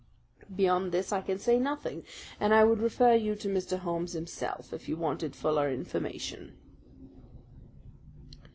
Beyond 0.55 0.91
this 0.91 1.11
I 1.11 1.21
can 1.21 1.37
say 1.37 1.59
nothing, 1.59 2.03
and 2.39 2.55
I 2.55 2.63
would 2.63 2.79
refer 2.79 3.13
you 3.13 3.35
to 3.35 3.47
Mr. 3.47 3.77
Holmes 3.77 4.13
himself 4.13 4.73
if 4.73 4.89
you 4.89 4.97
wanted 4.97 5.35
fuller 5.35 5.69
information." 5.69 6.53